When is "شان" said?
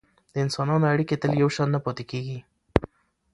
1.55-1.67